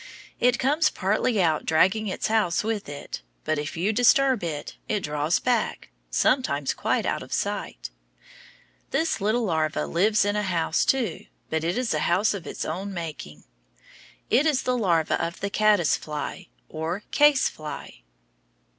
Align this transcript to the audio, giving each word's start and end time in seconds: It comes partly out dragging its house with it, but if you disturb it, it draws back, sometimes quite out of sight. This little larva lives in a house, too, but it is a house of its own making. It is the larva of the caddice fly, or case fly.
It 0.39 0.57
comes 0.57 0.89
partly 0.89 1.39
out 1.39 1.63
dragging 1.63 2.07
its 2.07 2.25
house 2.25 2.63
with 2.63 2.89
it, 2.89 3.21
but 3.43 3.59
if 3.59 3.77
you 3.77 3.93
disturb 3.93 4.43
it, 4.43 4.75
it 4.89 5.01
draws 5.03 5.37
back, 5.39 5.91
sometimes 6.09 6.73
quite 6.73 7.05
out 7.05 7.21
of 7.21 7.31
sight. 7.31 7.91
This 8.89 9.21
little 9.21 9.43
larva 9.43 9.85
lives 9.85 10.25
in 10.25 10.35
a 10.35 10.41
house, 10.41 10.85
too, 10.85 11.27
but 11.51 11.63
it 11.63 11.77
is 11.77 11.93
a 11.93 11.99
house 11.99 12.33
of 12.33 12.47
its 12.47 12.65
own 12.65 12.95
making. 12.95 13.43
It 14.31 14.47
is 14.47 14.63
the 14.63 14.75
larva 14.75 15.23
of 15.23 15.39
the 15.39 15.51
caddice 15.51 15.95
fly, 15.97 16.47
or 16.67 17.01
case 17.11 17.47
fly. 17.47 18.01